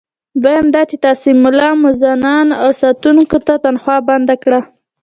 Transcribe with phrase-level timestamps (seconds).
[0.41, 4.59] دویم دا چې تاسي ملا، مؤذنانو او ساتونکو ته تنخوا بنده کړه.